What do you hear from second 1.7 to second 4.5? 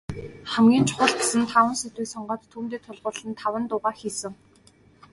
сэдвийг сонгоод, түүндээ тулгуурлан таван дуугаа хийсэн.